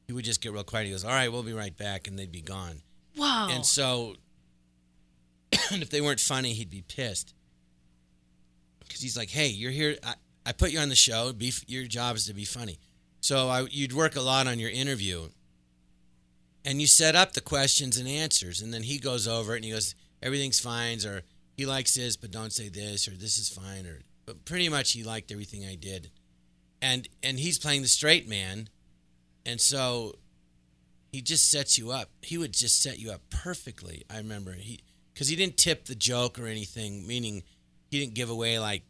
he 0.05 0.11
would 0.11 0.25
just 0.25 0.41
get 0.41 0.51
real 0.51 0.65
quiet. 0.65 0.87
He 0.87 0.91
goes, 0.91 1.05
"All 1.05 1.11
right, 1.11 1.31
we'll 1.31 1.41
be 1.41 1.53
right 1.53 1.75
back," 1.75 2.05
and 2.05 2.19
they'd 2.19 2.29
be 2.29 2.41
gone. 2.41 2.81
Wow. 3.15 3.47
And 3.49 3.65
so, 3.65 4.15
and 5.71 5.81
if 5.81 5.89
they 5.89 6.01
weren't 6.01 6.19
funny, 6.19 6.51
he'd 6.51 6.69
be 6.69 6.81
pissed 6.81 7.33
because 8.81 8.99
he's 8.99 9.15
like, 9.15 9.29
"Hey, 9.29 9.47
you're 9.47 9.71
here. 9.71 9.95
I, 10.03 10.15
I 10.45 10.51
put 10.51 10.71
you 10.71 10.79
on 10.79 10.89
the 10.89 10.95
show. 10.95 11.31
Be 11.31 11.53
your 11.67 11.85
job 11.85 12.17
is 12.17 12.25
to 12.25 12.33
be 12.33 12.43
funny." 12.43 12.79
So 13.21 13.49
I, 13.49 13.67
you'd 13.69 13.93
work 13.93 14.15
a 14.15 14.21
lot 14.21 14.47
on 14.47 14.59
your 14.59 14.69
interview, 14.69 15.29
and 16.63 16.81
you 16.81 16.87
set 16.87 17.15
up 17.15 17.33
the 17.33 17.41
questions 17.41 17.97
and 17.97 18.07
answers, 18.07 18.61
and 18.61 18.73
then 18.73 18.83
he 18.83 18.97
goes 18.97 19.27
over 19.27 19.53
it 19.53 19.57
and 19.57 19.65
he 19.65 19.71
goes, 19.71 19.95
"Everything's 20.21 20.59
fine," 20.59 21.05
or 21.05 21.23
he 21.57 21.65
likes 21.65 21.95
this, 21.95 22.15
but 22.15 22.31
don't 22.31 22.53
say 22.53 22.69
this, 22.69 23.07
or 23.07 23.11
this 23.11 23.37
is 23.37 23.49
fine, 23.49 23.85
or 23.85 23.99
but 24.25 24.45
pretty 24.45 24.69
much 24.69 24.93
he 24.93 25.03
liked 25.03 25.31
everything 25.31 25.65
I 25.65 25.75
did, 25.75 26.11
and 26.81 27.07
and 27.21 27.39
he's 27.39 27.59
playing 27.59 27.81
the 27.81 27.87
straight 27.87 28.27
man, 28.27 28.69
and 29.45 29.59
so 29.59 30.15
he 31.11 31.21
just 31.21 31.49
sets 31.49 31.77
you 31.77 31.91
up. 31.91 32.09
He 32.21 32.37
would 32.37 32.53
just 32.53 32.81
set 32.81 32.99
you 32.99 33.11
up 33.11 33.21
perfectly. 33.29 34.03
I 34.09 34.17
remember 34.17 34.53
he 34.53 34.79
because 35.13 35.27
he 35.27 35.35
didn't 35.35 35.57
tip 35.57 35.85
the 35.85 35.95
joke 35.95 36.39
or 36.39 36.47
anything, 36.47 37.05
meaning 37.05 37.43
he 37.89 37.99
didn't 37.99 38.13
give 38.13 38.29
away 38.29 38.59
like 38.59 38.83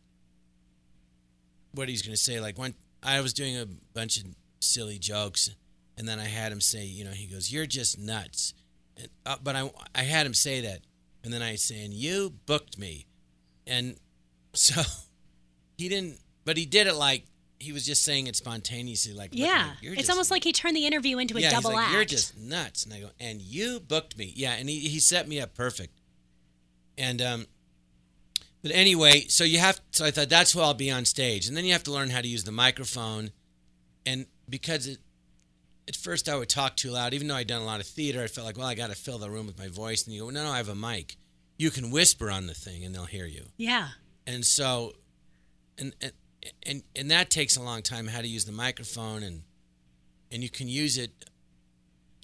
what 1.71 1.89
he's 1.89 2.01
going 2.01 2.15
to 2.15 2.21
say. 2.21 2.39
Like 2.39 2.57
when 2.57 2.75
I 3.03 3.21
was 3.21 3.33
doing 3.33 3.57
a 3.57 3.65
bunch 3.93 4.17
of 4.17 4.25
silly 4.59 4.99
jokes, 4.99 5.49
and 5.97 6.07
then 6.07 6.19
I 6.19 6.25
had 6.25 6.51
him 6.51 6.61
say, 6.61 6.85
you 6.85 7.03
know, 7.03 7.11
he 7.11 7.27
goes, 7.27 7.51
"You're 7.51 7.65
just 7.65 7.97
nuts," 7.97 8.53
and, 8.97 9.09
uh, 9.25 9.37
but 9.43 9.55
I 9.55 9.71
I 9.95 10.03
had 10.03 10.25
him 10.25 10.33
say 10.33 10.61
that 10.61 10.81
and 11.23 11.33
then 11.33 11.41
I 11.41 11.55
saying, 11.55 11.91
"You 11.93 12.33
booked 12.45 12.77
me," 12.77 13.05
and 13.67 13.95
so 14.53 14.81
he 15.77 15.89
didn't, 15.89 16.19
but 16.45 16.57
he 16.57 16.65
did 16.65 16.87
it 16.87 16.95
like 16.95 17.25
he 17.59 17.73
was 17.73 17.85
just 17.85 18.03
saying 18.03 18.27
it 18.27 18.37
spontaneously, 18.37 19.13
like, 19.13 19.31
yeah, 19.33 19.71
it's 19.81 19.97
just, 19.97 20.09
almost 20.09 20.31
like 20.31 20.45
he 20.45 20.53
turned 20.53 20.77
the 20.77 20.85
interview 20.85 21.17
into 21.17 21.37
a 21.37 21.41
yeah, 21.41 21.51
double 21.51 21.71
like, 21.73 21.87
act. 21.87 21.93
You're 21.93 22.05
just 22.05 22.37
nuts, 22.37 22.85
and 22.85 22.93
I 22.93 23.01
go, 23.01 23.09
and 23.19 23.41
you 23.41 23.79
booked 23.81 24.17
me, 24.17 24.33
yeah, 24.35 24.53
and 24.53 24.69
he 24.69 24.79
he 24.79 24.99
set 24.99 25.27
me 25.27 25.39
up 25.39 25.55
perfect, 25.55 25.93
and 26.97 27.21
um. 27.21 27.47
But 28.61 28.71
anyway, 28.71 29.21
so 29.27 29.43
you 29.43 29.59
have. 29.59 29.79
So 29.91 30.05
I 30.05 30.11
thought 30.11 30.29
that's 30.29 30.53
where 30.53 30.65
I'll 30.65 30.73
be 30.73 30.91
on 30.91 31.05
stage, 31.05 31.47
and 31.47 31.55
then 31.55 31.65
you 31.65 31.71
have 31.73 31.83
to 31.83 31.91
learn 31.91 32.09
how 32.09 32.21
to 32.21 32.27
use 32.27 32.43
the 32.43 32.51
microphone, 32.51 33.31
and 34.05 34.25
because 34.49 34.87
it, 34.87 34.99
at 35.87 35.95
first 35.95 36.29
I 36.29 36.35
would 36.35 36.49
talk 36.49 36.75
too 36.75 36.91
loud, 36.91 37.13
even 37.13 37.27
though 37.27 37.35
I'd 37.35 37.47
done 37.47 37.61
a 37.61 37.65
lot 37.65 37.79
of 37.79 37.87
theater. 37.87 38.21
I 38.21 38.27
felt 38.27 38.45
like, 38.45 38.57
well, 38.57 38.67
I 38.67 38.75
got 38.75 38.89
to 38.89 38.95
fill 38.95 39.17
the 39.17 39.29
room 39.29 39.47
with 39.47 39.57
my 39.57 39.67
voice. 39.67 40.05
And 40.05 40.13
you 40.13 40.21
go, 40.21 40.29
no, 40.29 40.43
no, 40.43 40.51
I 40.51 40.57
have 40.57 40.69
a 40.69 40.75
mic. 40.75 41.17
You 41.57 41.71
can 41.71 41.89
whisper 41.89 42.29
on 42.29 42.47
the 42.47 42.53
thing, 42.53 42.85
and 42.85 42.93
they'll 42.93 43.05
hear 43.05 43.25
you. 43.25 43.45
Yeah. 43.57 43.89
And 44.27 44.45
so, 44.45 44.93
and 45.77 45.93
and 46.01 46.13
and, 46.63 46.83
and 46.95 47.11
that 47.11 47.29
takes 47.29 47.57
a 47.57 47.61
long 47.61 47.81
time. 47.81 48.07
How 48.07 48.21
to 48.21 48.27
use 48.27 48.45
the 48.45 48.51
microphone, 48.51 49.23
and 49.23 49.41
and 50.31 50.43
you 50.43 50.49
can 50.49 50.67
use 50.67 50.97
it, 50.97 51.11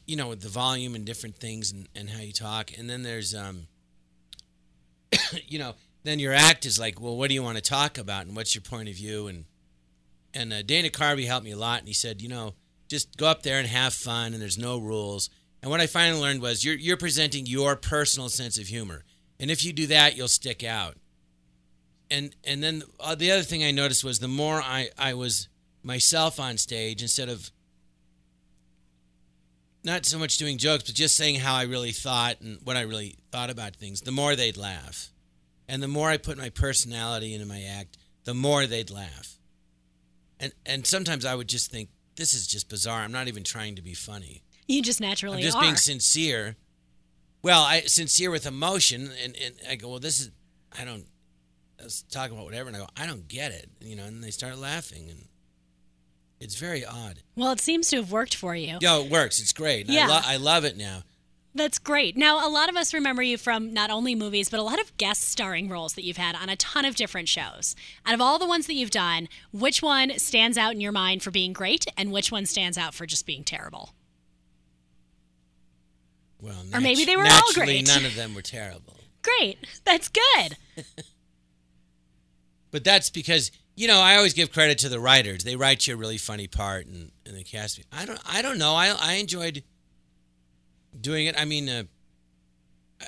you 0.06 0.16
know, 0.16 0.30
with 0.30 0.42
the 0.42 0.50
volume 0.50 0.96
and 0.96 1.04
different 1.06 1.38
things, 1.38 1.72
and, 1.72 1.90
and 1.96 2.10
how 2.10 2.22
you 2.22 2.32
talk. 2.32 2.78
And 2.78 2.90
then 2.90 3.02
there's, 3.04 3.34
um, 3.34 3.68
you 5.48 5.60
know, 5.60 5.74
then 6.06 6.20
your 6.20 6.34
act 6.34 6.66
is 6.66 6.80
like, 6.80 7.02
well, 7.02 7.18
what 7.18 7.28
do 7.28 7.34
you 7.34 7.44
want 7.44 7.58
to 7.58 7.64
talk 7.64 7.98
about, 7.98 8.26
and 8.26 8.36
what's 8.36 8.56
your 8.56 8.62
point 8.62 8.90
of 8.90 8.96
view, 8.96 9.28
and 9.28 9.46
and 10.34 10.54
uh, 10.54 10.62
Dana 10.62 10.90
Carvey 10.90 11.28
helped 11.28 11.46
me 11.46 11.52
a 11.52 11.58
lot, 11.58 11.80
and 11.80 11.88
he 11.88 11.94
said, 11.94 12.22
you 12.22 12.30
know 12.30 12.54
just 12.88 13.18
go 13.18 13.28
up 13.28 13.44
there 13.44 13.60
and 13.60 13.68
have 13.68 13.94
fun 13.94 14.34
and 14.34 14.42
there's 14.42 14.58
no 14.58 14.78
rules. 14.78 15.30
And 15.62 15.72
what 15.72 15.82
I 15.82 15.88
finally 15.88 16.22
learned 16.22 16.42
was 16.42 16.64
you're 16.64 16.76
you're 16.76 16.98
presenting 16.98 17.46
your 17.46 17.76
personal 17.76 18.30
sense 18.30 18.58
of 18.58 18.68
humor. 18.68 19.04
And 19.40 19.50
if 19.52 19.66
you 19.66 19.74
do 19.74 19.88
that, 19.88 20.16
you'll 20.16 20.28
stick 20.28 20.64
out. 20.64 20.96
And 22.12 22.36
and 22.44 22.62
then 22.62 22.84
uh, 23.00 23.16
the 23.16 23.32
other 23.32 23.42
thing 23.42 23.64
I 23.64 23.72
noticed 23.72 24.04
was 24.04 24.20
the 24.20 24.28
more 24.28 24.62
I 24.62 24.90
I 24.98 25.14
was 25.16 25.48
myself 25.84 26.40
on 26.40 26.58
stage 26.58 27.02
instead 27.02 27.30
of 27.30 27.52
not 29.84 30.06
so 30.06 30.18
much 30.18 30.38
doing 30.38 30.58
jokes, 30.58 30.84
but 30.84 30.96
just 30.96 31.16
saying 31.16 31.36
how 31.36 31.56
I 31.56 31.64
really 31.64 31.92
thought 31.92 32.42
and 32.42 32.60
what 32.64 32.76
I 32.76 32.82
really 32.82 33.18
thought 33.32 33.52
about 33.52 33.76
things, 33.76 34.02
the 34.02 34.12
more 34.12 34.36
they'd 34.36 34.58
laugh. 34.58 35.12
And 35.68 35.82
the 35.82 35.88
more 35.88 36.10
I 36.10 36.18
put 36.18 36.38
my 36.38 36.50
personality 36.50 37.34
into 37.34 37.46
my 37.46 37.62
act, 37.64 37.98
the 38.24 38.34
more 38.34 38.68
they'd 38.68 38.90
laugh. 38.92 39.40
And 40.40 40.54
and 40.66 40.86
sometimes 40.86 41.26
I 41.26 41.34
would 41.36 41.48
just 41.48 41.72
think, 41.72 41.90
this 42.16 42.34
is 42.34 42.48
just 42.48 42.70
bizarre. 42.70 43.02
I'm 43.02 43.12
not 43.12 43.28
even 43.28 43.44
trying 43.44 43.76
to 43.76 43.82
be 43.82 43.94
funny. 43.94 44.44
You 44.68 44.82
just 44.82 45.00
naturally 45.02 45.38
I'm 45.38 45.44
just 45.44 45.58
are. 45.58 45.62
being 45.64 45.76
sincere. 45.76 46.56
Well, 47.42 47.62
I 47.62 47.82
sincere 47.82 48.32
with 48.32 48.48
emotion, 48.48 49.12
and, 49.24 49.36
and 49.38 49.54
I 49.70 49.76
go, 49.76 49.90
well, 49.90 50.00
this 50.00 50.20
is, 50.20 50.32
I 50.78 50.84
don't, 50.84 51.06
I 51.80 51.84
was 51.84 52.04
talking 52.10 52.36
about 52.36 52.46
whatever, 52.46 52.70
and 52.70 52.76
I 52.76 52.80
go, 52.80 52.88
I 52.98 53.06
don't 53.06 53.28
get 53.28 53.52
it, 53.52 53.70
you 53.82 53.96
know, 53.96 54.06
and 54.06 54.24
they 54.24 54.32
start 54.32 54.58
laughing, 54.58 55.08
and 55.10 55.28
it's 56.40 56.56
very 56.56 56.84
odd. 56.84 57.20
well, 57.36 57.52
it 57.52 57.60
seems 57.60 57.88
to 57.90 57.98
have 57.98 58.12
worked 58.12 58.34
for 58.34 58.56
you. 58.56 58.80
Yo, 58.82 59.04
it 59.04 59.12
works. 59.12 59.40
It's 59.40 59.54
great. 59.54 59.88
Yeah. 59.88 60.06
I, 60.06 60.08
lo- 60.08 60.22
I 60.24 60.38
love 60.38 60.66
it 60.66 60.76
now. 60.76 61.04
That's 61.58 61.80
great. 61.80 62.18
Now, 62.18 62.46
a 62.46 62.52
lot 62.52 62.68
of 62.68 62.76
us 62.76 62.94
remember 62.94 63.24
you 63.24 63.38
from 63.38 63.74
not 63.74 63.90
only 63.90 64.14
movies, 64.14 64.50
but 64.50 64.60
a 64.60 64.64
lot 64.64 64.78
of 64.80 64.96
guest 64.98 65.22
starring 65.24 65.70
roles 65.70 65.94
that 65.94 66.04
you've 66.04 66.18
had 66.18 66.36
on 66.36 66.50
a 66.50 66.58
ton 66.58 66.84
of 66.84 66.96
different 66.98 67.30
shows. 67.30 67.78
Out 68.06 68.14
of 68.14 68.20
all 68.20 68.38
the 68.38 68.46
ones 68.46 68.68
that 68.68 68.74
you've 68.74 68.92
done, 68.92 69.30
which 69.54 69.82
one 69.82 70.20
stands 70.20 70.58
out 70.58 70.74
in 70.74 70.82
your 70.82 70.92
mind 70.92 71.24
for 71.24 71.32
being 71.32 71.54
great, 71.54 71.86
and 71.98 72.12
which 72.12 72.30
one 72.30 72.46
stands 72.46 72.78
out 72.78 72.94
for 72.94 73.06
just 73.06 73.26
being 73.26 73.46
terrible? 73.46 73.92
Well, 76.42 76.62
Or 76.74 76.82
maybe 76.82 77.06
they 77.06 77.16
were 77.16 77.24
all 77.26 77.54
great. 77.54 77.88
none 77.88 78.06
of 78.06 78.16
them 78.16 78.36
were 78.36 78.42
terrible. 78.42 78.98
Great. 79.24 79.58
That's 79.86 80.10
good. 80.10 80.58
But 82.72 82.84
that's 82.84 83.10
because 83.10 83.52
you 83.78 83.88
know 83.88 84.00
I 84.02 84.18
always 84.18 84.34
give 84.34 84.52
credit 84.52 84.80
to 84.80 84.90
the 84.90 85.00
writers. 85.00 85.46
They 85.46 85.56
write 85.56 85.88
you 85.88 85.94
a 85.94 85.98
really 85.98 86.18
funny 86.18 86.48
part, 86.48 86.88
and, 86.88 87.10
and 87.26 87.34
they 87.34 87.44
cast 87.44 87.78
me. 87.78 87.86
I 87.90 88.06
don't. 88.06 88.20
I 88.28 88.42
don't 88.42 88.58
know. 88.58 88.74
I 88.74 88.94
I 89.00 89.14
enjoyed 89.14 89.64
doing 91.02 91.26
it. 91.28 91.40
I 91.40 91.46
mean, 91.46 91.70
uh, 91.70 91.84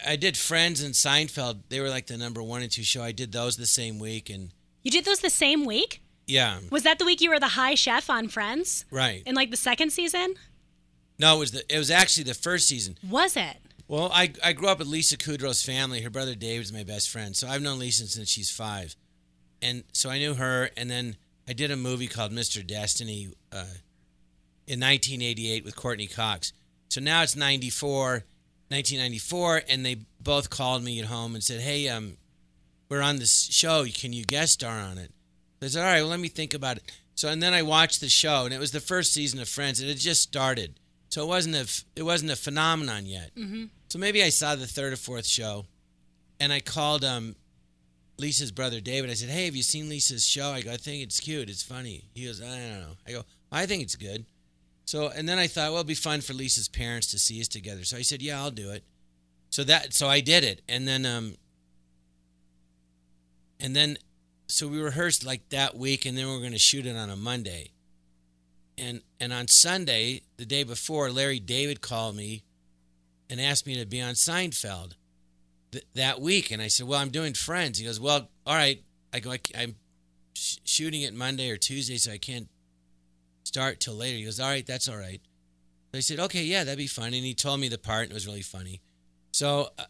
I 0.05 0.15
did 0.15 0.37
Friends 0.37 0.81
and 0.83 0.93
Seinfeld. 0.93 1.61
They 1.69 1.79
were 1.79 1.89
like 1.89 2.07
the 2.07 2.17
number 2.17 2.43
one 2.43 2.61
and 2.61 2.71
two 2.71 2.83
show. 2.83 3.01
I 3.03 3.11
did 3.11 3.31
those 3.31 3.57
the 3.57 3.65
same 3.65 3.99
week, 3.99 4.29
and 4.29 4.51
You 4.83 4.91
did 4.91 5.05
those 5.05 5.19
the 5.19 5.29
same 5.29 5.65
week? 5.65 6.01
yeah, 6.27 6.59
Was 6.69 6.83
that 6.83 6.99
the 6.99 7.05
week 7.05 7.21
you 7.21 7.29
were 7.29 7.39
the 7.39 7.49
high 7.49 7.75
chef 7.75 8.09
on 8.09 8.27
Friends? 8.27 8.85
right. 8.91 9.23
In 9.25 9.33
like 9.35 9.49
the 9.51 9.57
second 9.57 9.91
season? 9.91 10.35
No, 11.19 11.37
it 11.37 11.39
was 11.39 11.51
the. 11.51 11.73
It 11.73 11.77
was 11.77 11.89
actually 11.89 12.25
the 12.25 12.33
first 12.33 12.67
season. 12.67 12.97
Was 13.07 13.35
it? 13.37 13.57
Well, 13.87 14.11
I 14.13 14.33
I 14.43 14.51
grew 14.53 14.67
up 14.67 14.79
with 14.79 14.87
Lisa 14.87 15.17
Kudrow's 15.17 15.63
family. 15.63 16.01
Her 16.01 16.09
brother 16.09 16.35
David's 16.35 16.73
my 16.73 16.83
best 16.83 17.09
friend, 17.09 17.35
so 17.35 17.47
I've 17.47 17.61
known 17.61 17.79
Lisa 17.79 18.05
since 18.07 18.29
she's 18.29 18.51
five, 18.51 18.95
and 19.61 19.83
so 19.93 20.09
I 20.09 20.19
knew 20.19 20.33
her. 20.35 20.69
And 20.77 20.91
then 20.91 21.15
I 21.47 21.53
did 21.53 21.71
a 21.71 21.77
movie 21.77 22.07
called 22.07 22.33
Mr. 22.33 22.65
Destiny 22.65 23.29
uh, 23.53 23.79
in 24.67 24.81
1988 24.81 25.63
with 25.63 25.75
Courteney 25.77 26.07
Cox. 26.07 26.51
So 26.89 27.01
now 27.01 27.21
it's 27.23 27.35
94, 27.35 28.23
1994, 28.69 29.63
and 29.69 29.85
they 29.85 29.97
both 30.19 30.49
called 30.49 30.83
me 30.83 30.99
at 30.99 31.05
home 31.05 31.35
and 31.35 31.43
said, 31.43 31.61
"Hey, 31.61 31.87
um, 31.89 32.17
we're 32.89 33.01
on 33.01 33.17
this 33.17 33.43
show. 33.51 33.85
Can 33.93 34.13
you 34.13 34.23
guest 34.25 34.53
star 34.53 34.79
on 34.79 34.97
it?" 34.97 35.11
I 35.61 35.67
said, 35.67 35.79
"All 35.81 35.85
right, 35.91 36.01
well, 36.01 36.09
let 36.09 36.19
me 36.19 36.29
think 36.29 36.53
about 36.53 36.77
it." 36.77 36.83
So 37.15 37.29
and 37.29 37.41
then 37.41 37.53
I 37.53 37.61
watched 37.63 37.99
the 37.99 38.09
show, 38.09 38.45
and 38.45 38.53
it 38.53 38.59
was 38.59 38.71
the 38.71 38.79
first 38.79 39.13
season 39.13 39.39
of 39.39 39.49
Friends. 39.49 39.81
It 39.81 39.87
had 39.87 39.97
just 39.97 40.21
started, 40.21 40.79
so 41.09 41.23
it 41.23 41.27
wasn't 41.27 41.55
a 41.55 41.67
it 41.95 42.03
wasn't 42.03 42.31
a 42.31 42.35
phenomenon 42.35 43.05
yet. 43.05 43.31
So 43.89 43.99
maybe 43.99 44.21
I 44.23 44.29
saw 44.29 44.55
the 44.55 44.67
third 44.67 44.93
or 44.93 44.97
fourth 44.97 45.25
show, 45.25 45.65
and 46.39 46.51
I 46.53 46.59
called 46.59 47.03
um, 47.03 47.35
Lisa's 48.17 48.51
brother 48.51 48.79
David. 48.81 49.09
I 49.09 49.13
said, 49.13 49.29
"Hey, 49.29 49.45
have 49.45 49.55
you 49.55 49.63
seen 49.63 49.89
Lisa's 49.89 50.25
show?" 50.25 50.51
I 50.51 50.61
go, 50.61 50.71
"I 50.71 50.77
think 50.77 51.03
it's 51.03 51.19
cute. 51.19 51.49
It's 51.49 51.63
funny." 51.63 52.03
He 52.13 52.25
goes, 52.25 52.41
"I 52.41 52.45
don't 52.45 52.79
know." 52.81 52.97
I 53.07 53.11
go, 53.11 53.23
"I 53.51 53.65
think 53.65 53.83
it's 53.83 53.95
good." 53.95 54.25
So 54.87 55.09
and 55.09 55.27
then 55.27 55.37
I 55.37 55.47
thought, 55.47 55.71
well, 55.71 55.79
it'd 55.79 55.87
be 55.87 55.95
fun 55.95 56.21
for 56.21 56.33
Lisa's 56.33 56.69
parents 56.69 57.07
to 57.07 57.19
see 57.19 57.41
us 57.41 57.49
together. 57.49 57.83
So 57.83 57.97
I 57.97 58.03
said, 58.03 58.21
"Yeah, 58.21 58.41
I'll 58.41 58.51
do 58.51 58.71
it." 58.71 58.85
So 59.49 59.65
that 59.65 59.93
so 59.93 60.07
I 60.07 60.21
did 60.21 60.45
it, 60.45 60.61
and 60.69 60.87
then 60.87 61.05
um, 61.05 61.35
and 63.59 63.75
then 63.75 63.97
so 64.47 64.65
we 64.69 64.79
rehearsed 64.79 65.25
like 65.25 65.49
that 65.49 65.75
week, 65.75 66.05
and 66.05 66.17
then 66.17 66.25
we 66.25 66.33
are 66.33 66.39
going 66.39 66.53
to 66.53 66.57
shoot 66.57 66.85
it 66.85 66.95
on 66.95 67.09
a 67.09 67.17
Monday. 67.17 67.71
And 68.77 69.01
and 69.19 69.33
on 69.33 69.49
Sunday, 69.49 70.21
the 70.37 70.45
day 70.45 70.63
before, 70.63 71.11
Larry 71.11 71.41
David 71.41 71.81
called 71.81 72.15
me 72.15 72.43
and 73.29 73.41
asked 73.41 73.67
me 73.67 73.77
to 73.77 73.85
be 73.85 73.99
on 73.99 74.13
Seinfeld 74.13 74.93
th- 75.73 75.85
that 75.95 76.21
week. 76.21 76.49
And 76.49 76.61
I 76.61 76.69
said, 76.69 76.87
Well, 76.87 77.01
I'm 77.01 77.09
doing 77.09 77.33
Friends. 77.33 77.77
He 77.77 77.85
goes, 77.85 77.99
Well, 77.99 78.29
all 78.45 78.55
right. 78.55 78.81
I 79.11 79.19
go, 79.19 79.31
I, 79.31 79.39
am 79.53 79.75
sh- 80.33 80.59
shooting 80.63 81.01
it 81.01 81.13
Monday 81.13 81.49
or 81.49 81.57
Tuesday, 81.57 81.97
so 81.97 82.13
I 82.13 82.17
can't 82.17 82.47
start 83.47 83.79
till 83.79 83.95
later. 83.95 84.17
He 84.17 84.25
goes, 84.25 84.39
All 84.39 84.49
right, 84.49 84.65
that's 84.65 84.87
all 84.87 84.97
right. 84.97 85.21
I 85.93 86.01
said, 86.01 86.19
Okay, 86.19 86.43
yeah, 86.43 86.63
that'd 86.63 86.77
be 86.77 86.87
fun. 86.87 87.13
And 87.13 87.25
he 87.25 87.33
told 87.33 87.59
me 87.59 87.69
the 87.69 87.77
part, 87.77 88.03
and 88.03 88.11
it 88.11 88.13
was 88.13 88.27
really 88.27 88.41
funny. 88.41 88.81
So 89.31 89.69
uh, 89.79 89.85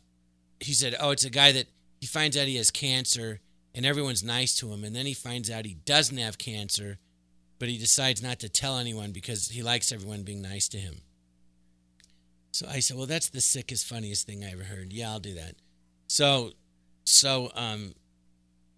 he 0.60 0.74
said, 0.74 0.96
Oh, 1.00 1.12
it's 1.12 1.26
a 1.26 1.30
guy 1.30 1.52
that 1.52 1.68
he 2.00 2.08
finds 2.08 2.38
out 2.38 2.48
he 2.48 2.58
has 2.58 2.72
cancer, 2.72 3.42
and 3.74 3.86
everyone's 3.86 4.24
nice 4.24 4.56
to 4.60 4.72
him. 4.72 4.84
And 4.84 4.96
then 4.96 5.06
he 5.06 5.14
finds 5.14 5.50
out 5.50 5.66
he 5.66 5.78
doesn't 5.86 6.18
have 6.18 6.38
cancer, 6.38 7.00
but 7.60 7.70
he 7.70 7.78
decides 7.78 8.22
not 8.22 8.40
to 8.40 8.50
tell 8.50 8.78
anyone 8.78 9.12
because 9.12 9.50
he 9.50 9.64
likes 9.64 9.92
everyone 9.92 10.24
being 10.24 10.42
nice 10.42 10.68
to 10.70 10.78
him. 10.78 11.02
So 12.52 12.68
I 12.68 12.80
said, 12.80 12.98
"Well, 12.98 13.06
that's 13.06 13.30
the 13.30 13.42
sickest, 13.42 13.86
funniest 13.86 14.26
thing 14.26 14.44
I 14.44 14.52
ever 14.52 14.64
heard. 14.64 14.94
Yeah, 14.94 15.12
I'll 15.12 15.20
do 15.20 15.36
that." 15.36 15.56
So, 16.08 16.52
so, 17.04 17.52
um, 17.54 17.94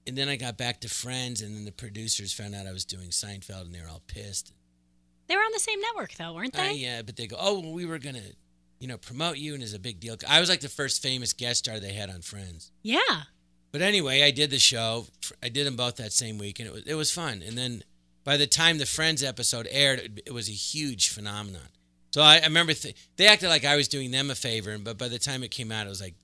and 0.08 0.18
then 0.18 0.28
I 0.28 0.36
got 0.36 0.58
back 0.58 0.82
to 0.82 0.90
Friends, 0.90 1.42
and 1.42 1.56
then 1.56 1.66
the 1.66 1.72
producers 1.72 2.34
found 2.34 2.56
out 2.56 2.68
I 2.68 2.72
was 2.72 2.84
doing 2.84 3.10
Seinfeld, 3.10 3.62
and 3.62 3.74
they 3.74 3.82
were 3.82 3.88
all 3.88 4.02
pissed. 4.08 4.54
They 5.30 5.36
were 5.38 5.42
on 5.44 5.52
the 5.54 5.60
same 5.60 5.80
network 5.80 6.14
though, 6.16 6.34
weren't 6.34 6.56
Uh, 6.58 6.64
they? 6.64 6.74
yeah, 6.74 7.02
but 7.04 7.16
they 7.16 7.28
go, 7.28 7.38
"Oh, 7.40 7.60
well, 7.60 7.72
we 7.72 7.86
were 7.86 8.00
gonna, 8.00 8.24
you 8.80 8.88
know, 8.88 8.98
promote 8.98 9.38
you, 9.38 9.54
and 9.54 9.64
it's 9.64 9.74
a 9.74 9.80
big 9.80 10.00
deal." 10.02 10.18
I 10.28 10.40
was 10.42 10.50
like 10.50 10.60
the 10.62 10.68
first 10.70 11.02
famous 11.02 11.32
guest 11.34 11.60
star 11.60 11.80
they 11.80 11.94
had 11.94 12.10
on 12.10 12.22
Friends. 12.22 12.72
Yeah. 12.84 13.24
But 13.72 13.82
anyway, 13.84 14.24
I 14.24 14.32
did 14.32 14.50
the 14.50 14.60
show. 14.60 15.06
I 15.44 15.50
did 15.50 15.68
them 15.68 15.76
both 15.76 15.96
that 15.98 16.12
same 16.12 16.38
week, 16.40 16.60
and 16.60 16.68
it 16.68 16.74
was 16.74 16.84
it 16.86 16.96
was 16.96 17.12
fun. 17.12 17.44
And 17.46 17.58
then 17.58 17.84
by 18.24 18.36
the 18.38 18.48
time 18.48 18.80
the 18.80 18.86
Friends 18.86 19.24
episode 19.24 19.68
aired, 19.70 20.00
it, 20.00 20.24
it 20.28 20.34
was 20.34 20.50
a 20.50 20.54
huge 20.54 21.10
phenomenon. 21.10 21.70
So 22.12 22.22
I, 22.22 22.38
I 22.40 22.46
remember 22.46 22.74
th- 22.74 22.96
they 23.18 23.28
acted 23.28 23.50
like 23.50 23.64
I 23.66 23.76
was 23.76 23.88
doing 23.88 24.10
them 24.10 24.32
a 24.32 24.36
favor, 24.36 24.76
but 24.80 24.98
by 24.98 25.08
the 25.08 25.20
time 25.20 25.44
it 25.44 25.52
came 25.52 25.72
out, 25.72 25.86
it 25.86 25.90
was 25.90 26.02
like 26.02 26.16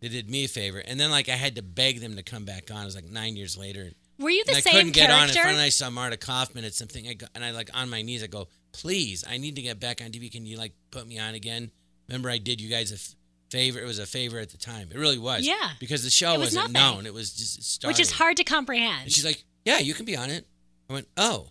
they 0.00 0.08
did 0.08 0.28
me 0.28 0.44
a 0.44 0.48
favor. 0.48 0.78
And 0.80 1.00
then 1.00 1.10
like 1.10 1.30
I 1.30 1.36
had 1.36 1.54
to 1.56 1.62
beg 1.62 2.00
them 2.00 2.16
to 2.16 2.22
come 2.22 2.44
back 2.44 2.70
on. 2.70 2.82
It 2.82 2.84
was 2.84 2.94
like 2.94 3.06
nine 3.08 3.34
years 3.36 3.56
later, 3.56 3.92
Were 4.22 4.30
you 4.30 4.44
the 4.44 4.52
and 4.52 4.56
I 4.58 4.60
same 4.60 4.72
couldn't 4.72 4.92
get 4.92 5.10
on. 5.10 5.24
And 5.24 5.32
finally, 5.32 5.62
I 5.64 5.68
saw 5.68 5.90
Marta 5.90 6.16
Kauffman 6.16 6.64
at 6.64 6.74
something, 6.74 7.06
I 7.08 7.14
go, 7.14 7.26
and 7.34 7.44
I 7.44 7.50
like 7.50 7.70
on 7.74 7.90
my 7.90 8.02
knees, 8.02 8.22
I 8.22 8.26
go, 8.26 8.48
"Please, 8.72 9.24
I 9.28 9.38
need 9.38 9.56
to 9.56 9.62
get 9.62 9.80
back 9.80 10.00
on 10.00 10.10
TV. 10.10 10.30
Can 10.30 10.46
you 10.46 10.56
like 10.56 10.72
put 10.90 11.06
me 11.06 11.18
on 11.18 11.34
again?" 11.34 11.70
Remember, 12.08 12.30
I 12.30 12.38
did 12.38 12.60
you 12.60 12.68
guys 12.68 12.92
a 12.92 12.96
f- 12.96 13.14
favor. 13.50 13.80
It 13.80 13.86
was 13.86 13.98
a 13.98 14.06
favor 14.06 14.38
at 14.38 14.50
the 14.50 14.58
time. 14.58 14.88
It 14.90 14.98
really 14.98 15.18
was. 15.18 15.46
Yeah. 15.46 15.70
Because 15.80 16.02
the 16.02 16.10
show 16.10 16.32
was 16.32 16.54
wasn't 16.54 16.72
nothing. 16.72 16.96
known. 16.96 17.06
It 17.06 17.14
was 17.14 17.32
just 17.32 17.84
it 17.84 17.86
Which 17.86 18.00
is 18.00 18.10
hard 18.12 18.36
to 18.38 18.44
comprehend. 18.44 19.04
And 19.04 19.12
she's 19.12 19.24
like, 19.24 19.44
"Yeah, 19.64 19.78
you 19.78 19.94
can 19.94 20.04
be 20.04 20.16
on 20.16 20.30
it." 20.30 20.46
I 20.88 20.92
went, 20.94 21.08
"Oh." 21.16 21.48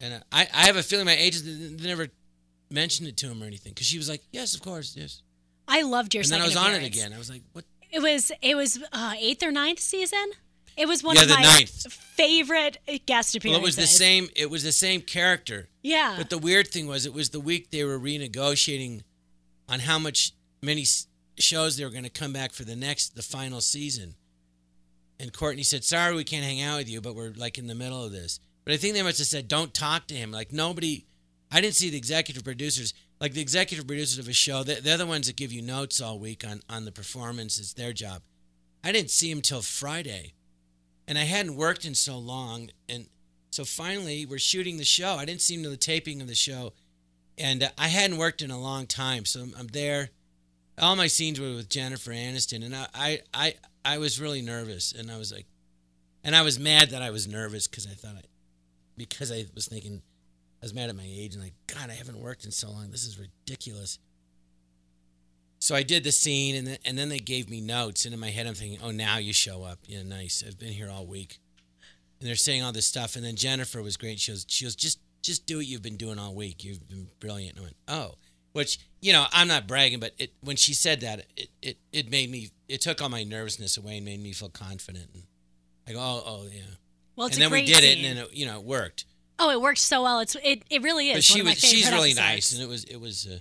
And 0.00 0.14
uh, 0.14 0.20
I, 0.30 0.48
I 0.54 0.66
have 0.66 0.76
a 0.76 0.82
feeling 0.82 1.06
my 1.06 1.16
agent 1.16 1.82
never 1.82 2.08
mentioned 2.70 3.08
it 3.08 3.16
to 3.18 3.26
him 3.26 3.42
or 3.42 3.46
anything 3.46 3.72
because 3.72 3.86
she 3.86 3.98
was 3.98 4.08
like, 4.08 4.22
"Yes, 4.32 4.54
of 4.54 4.62
course, 4.62 4.94
yes." 4.96 5.22
I 5.66 5.82
loved 5.82 6.14
your 6.14 6.22
and 6.22 6.32
then 6.32 6.40
I 6.40 6.44
was 6.44 6.56
on 6.56 6.72
it 6.72 6.84
again. 6.84 7.12
I 7.12 7.18
was 7.18 7.30
like, 7.30 7.42
"What?" 7.52 7.64
It 7.90 8.00
was 8.00 8.30
it 8.42 8.56
was 8.56 8.82
uh, 8.92 9.14
eighth 9.18 9.42
or 9.42 9.50
ninth 9.50 9.80
season. 9.80 10.30
It 10.78 10.86
was 10.86 11.02
one 11.02 11.16
Yeah, 11.16 11.22
of 11.22 11.28
my 11.30 11.42
ninth. 11.42 11.92
favorite 11.92 12.78
guest 13.06 13.34
Well, 13.34 13.38
appearances. 13.38 13.58
it 13.58 13.62
was 13.64 13.76
the 13.76 13.86
same. 13.86 14.28
It 14.36 14.48
was 14.50 14.62
the 14.62 14.72
same 14.72 15.00
character. 15.02 15.68
Yeah. 15.82 16.14
But 16.16 16.30
the 16.30 16.38
weird 16.38 16.68
thing 16.68 16.86
was, 16.86 17.04
it 17.06 17.12
was 17.12 17.30
the 17.30 17.40
week 17.40 17.70
they 17.70 17.84
were 17.84 17.98
renegotiating 17.98 19.02
on 19.68 19.80
how 19.80 19.98
much 19.98 20.32
many 20.62 20.86
shows 21.38 21.76
they 21.76 21.84
were 21.84 21.90
going 21.90 22.04
to 22.04 22.10
come 22.10 22.32
back 22.32 22.52
for 22.52 22.64
the 22.64 22.76
next, 22.76 23.14
the 23.16 23.22
final 23.22 23.60
season. 23.60 24.14
And 25.20 25.32
Courteney 25.32 25.64
said, 25.64 25.82
"Sorry, 25.84 26.14
we 26.14 26.24
can't 26.24 26.44
hang 26.44 26.62
out 26.62 26.78
with 26.78 26.88
you, 26.88 27.00
but 27.00 27.14
we're 27.16 27.32
like 27.36 27.58
in 27.58 27.66
the 27.66 27.74
middle 27.74 28.04
of 28.04 28.12
this." 28.12 28.38
But 28.64 28.74
I 28.74 28.76
think 28.76 28.94
they 28.94 29.02
must 29.02 29.18
have 29.18 29.26
said, 29.26 29.48
"Don't 29.48 29.74
talk 29.74 30.06
to 30.08 30.14
him." 30.14 30.30
Like 30.30 30.52
nobody, 30.52 31.06
I 31.50 31.60
didn't 31.60 31.74
see 31.74 31.90
the 31.90 31.96
executive 31.96 32.44
producers. 32.44 32.94
Like 33.20 33.32
the 33.34 33.40
executive 33.40 33.84
producers 33.86 34.18
of 34.18 34.28
a 34.28 34.32
show, 34.32 34.62
they- 34.62 34.78
they're 34.78 34.96
the 34.96 35.06
ones 35.06 35.26
that 35.26 35.34
give 35.34 35.52
you 35.52 35.60
notes 35.60 36.00
all 36.00 36.20
week 36.20 36.46
on 36.46 36.62
on 36.68 36.84
the 36.84 36.92
performance. 36.92 37.58
It's 37.58 37.72
their 37.72 37.92
job. 37.92 38.22
I 38.84 38.92
didn't 38.92 39.10
see 39.10 39.28
him 39.28 39.42
till 39.42 39.60
Friday, 39.62 40.34
and 41.08 41.18
I 41.18 41.24
hadn't 41.24 41.56
worked 41.56 41.86
in 41.86 41.94
so 41.94 42.18
long, 42.18 42.68
and 42.88 43.06
so 43.50 43.64
finally 43.64 44.26
we're 44.26 44.38
shooting 44.38 44.76
the 44.76 44.84
show. 44.84 45.14
I 45.14 45.24
didn't 45.24 45.40
see 45.40 45.60
till 45.60 45.70
the 45.70 45.76
taping 45.76 46.20
of 46.20 46.28
the 46.28 46.34
show, 46.34 46.74
and 47.38 47.62
uh, 47.62 47.68
I 47.78 47.88
hadn't 47.88 48.18
worked 48.18 48.42
in 48.42 48.50
a 48.50 48.60
long 48.60 48.86
time, 48.86 49.24
so 49.24 49.40
I'm, 49.40 49.54
I'm 49.58 49.66
there. 49.68 50.10
All 50.78 50.94
my 50.94 51.06
scenes 51.06 51.40
were 51.40 51.54
with 51.54 51.70
Jennifer 51.70 52.12
Aniston, 52.12 52.64
and 52.64 52.76
I, 52.76 52.86
I, 52.94 53.20
I, 53.32 53.54
I 53.84 53.98
was 53.98 54.20
really 54.20 54.42
nervous, 54.42 54.92
and 54.92 55.10
I 55.10 55.16
was 55.16 55.32
like, 55.32 55.46
and 56.22 56.36
I 56.36 56.42
was 56.42 56.58
mad 56.58 56.90
that 56.90 57.00
I 57.00 57.10
was 57.10 57.26
nervous 57.26 57.66
because 57.66 57.86
I 57.86 57.94
thought 57.94 58.16
I, 58.16 58.22
because 58.98 59.32
I 59.32 59.46
was 59.54 59.66
thinking, 59.66 60.02
I 60.60 60.64
was 60.64 60.74
mad 60.74 60.90
at 60.90 60.96
my 60.96 61.06
age 61.06 61.34
and 61.34 61.42
like, 61.42 61.54
God, 61.68 61.88
I 61.88 61.94
haven't 61.94 62.20
worked 62.20 62.44
in 62.44 62.50
so 62.50 62.70
long. 62.70 62.90
This 62.90 63.06
is 63.06 63.18
ridiculous. 63.18 63.98
So 65.68 65.74
I 65.74 65.82
did 65.82 66.02
the 66.02 66.12
scene, 66.12 66.54
and 66.54 66.66
then, 66.66 66.78
and 66.86 66.96
then 66.96 67.10
they 67.10 67.18
gave 67.18 67.50
me 67.50 67.60
notes, 67.60 68.06
and 68.06 68.14
in 68.14 68.20
my 68.20 68.30
head 68.30 68.46
I'm 68.46 68.54
thinking, 68.54 68.78
oh, 68.82 68.90
now 68.90 69.18
you 69.18 69.34
show 69.34 69.64
up. 69.64 69.80
Yeah, 69.84 70.02
nice. 70.02 70.42
I've 70.46 70.58
been 70.58 70.72
here 70.72 70.88
all 70.88 71.04
week, 71.04 71.40
and 72.18 72.26
they're 72.26 72.36
saying 72.36 72.62
all 72.62 72.72
this 72.72 72.86
stuff, 72.86 73.16
and 73.16 73.22
then 73.22 73.36
Jennifer 73.36 73.82
was 73.82 73.98
great. 73.98 74.18
She 74.18 74.32
goes, 74.32 74.46
she 74.48 74.64
goes, 74.64 74.74
just 74.74 74.98
just 75.20 75.44
do 75.44 75.58
what 75.58 75.66
you've 75.66 75.82
been 75.82 75.98
doing 75.98 76.18
all 76.18 76.34
week. 76.34 76.64
You've 76.64 76.88
been 76.88 77.08
brilliant." 77.20 77.58
I 77.58 77.60
went, 77.60 77.76
"Oh," 77.86 78.14
which 78.54 78.78
you 79.02 79.12
know, 79.12 79.26
I'm 79.30 79.46
not 79.46 79.66
bragging, 79.66 80.00
but 80.00 80.14
it 80.16 80.32
when 80.40 80.56
she 80.56 80.72
said 80.72 81.02
that, 81.02 81.26
it 81.36 81.50
it 81.60 81.76
it 81.92 82.10
made 82.10 82.30
me. 82.30 82.48
It 82.66 82.80
took 82.80 83.02
all 83.02 83.10
my 83.10 83.24
nervousness 83.24 83.76
away 83.76 83.98
and 83.98 84.06
made 84.06 84.22
me 84.22 84.32
feel 84.32 84.48
confident. 84.48 85.10
And 85.12 85.24
I 85.86 85.92
go, 85.92 85.98
"Oh, 86.00 86.22
oh 86.24 86.48
yeah." 86.50 86.62
Well, 87.14 87.26
it's 87.26 87.36
and 87.36 87.42
then 87.42 87.50
we 87.50 87.66
did 87.66 87.84
it, 87.84 87.98
and 87.98 88.06
then 88.06 88.24
it, 88.24 88.32
you 88.32 88.46
know, 88.46 88.58
it 88.58 88.64
worked. 88.64 89.04
Oh, 89.38 89.50
it 89.50 89.60
worked 89.60 89.80
so 89.80 90.02
well. 90.02 90.20
It's 90.20 90.34
it, 90.42 90.62
it 90.70 90.82
really 90.82 91.10
is. 91.10 91.16
but 91.18 91.24
she 91.24 91.32
one 91.34 91.40
of 91.40 91.44
my 91.44 91.50
was 91.50 91.58
she's 91.58 91.90
really 91.90 92.12
episodes. 92.12 92.16
nice 92.16 92.52
and 92.54 92.62
it 92.62 92.68
was 92.68 92.84
it 92.84 92.96
was 92.98 93.26
uh, 93.26 93.38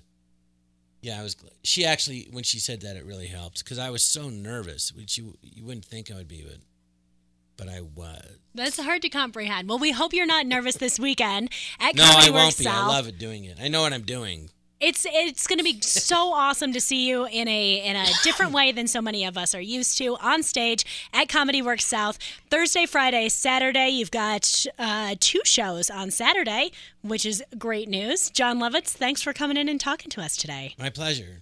yeah 1.01 1.19
i 1.19 1.23
was 1.23 1.35
she 1.63 1.85
actually 1.85 2.27
when 2.31 2.43
she 2.43 2.59
said 2.59 2.81
that 2.81 2.95
it 2.97 3.05
really 3.05 3.27
helped 3.27 3.63
because 3.63 3.77
i 3.77 3.89
was 3.89 4.01
so 4.03 4.29
nervous 4.29 4.91
which 4.93 5.17
you 5.17 5.35
you 5.41 5.63
wouldn't 5.65 5.85
think 5.85 6.11
i 6.11 6.15
would 6.15 6.27
be 6.27 6.43
but 6.47 6.57
but 7.57 7.67
i 7.73 7.81
was 7.81 8.21
That's 8.53 8.79
hard 8.79 9.01
to 9.03 9.09
comprehend. 9.09 9.67
Well, 9.69 9.79
we 9.79 9.91
hope 9.91 10.13
you're 10.13 10.25
not 10.27 10.45
nervous 10.45 10.75
this 10.77 10.99
weekend 10.99 11.49
at 11.79 11.95
no 11.95 12.03
Comedy 12.03 12.27
i 12.27 12.29
Works 12.31 12.43
won't 12.43 12.57
be 12.57 12.63
South. 12.65 12.83
i 12.83 12.87
love 12.87 13.07
it 13.07 13.17
doing 13.19 13.45
it 13.45 13.57
i 13.61 13.67
know 13.67 13.81
what 13.81 13.93
i'm 13.93 14.01
doing 14.03 14.49
It's 14.79 15.07
it's 15.09 15.47
going 15.47 15.57
to 15.57 15.63
be 15.63 15.81
so 15.81 16.33
awesome 16.33 16.71
to 16.73 16.79
see 16.79 17.07
you 17.07 17.25
in 17.25 17.47
a 17.47 17.83
in 17.83 17.95
a 17.95 18.05
different 18.23 18.51
way 18.51 18.71
than 18.71 18.87
so 18.87 19.01
many 19.01 19.25
of 19.25 19.35
us 19.35 19.55
are 19.55 19.61
used 19.61 19.97
to 19.97 20.15
on 20.17 20.43
stage 20.43 20.85
at 21.13 21.29
Comedy 21.29 21.63
Works 21.63 21.85
South 21.85 22.19
Thursday, 22.51 22.85
Friday, 22.85 23.29
Saturday. 23.29 23.89
You've 23.89 24.11
got 24.11 24.65
uh, 24.77 25.15
two 25.19 25.41
shows 25.45 25.89
on 25.89 26.11
Saturday, 26.11 26.71
which 27.01 27.25
is 27.25 27.43
great 27.57 27.89
news. 27.89 28.29
Jon 28.29 28.59
Lovitz, 28.59 28.89
thanks 28.89 29.23
for 29.23 29.33
coming 29.33 29.57
in 29.57 29.67
and 29.67 29.79
talking 29.79 30.11
to 30.11 30.21
us 30.21 30.37
today. 30.37 30.75
my 30.77 30.91
pleasure 30.91 31.41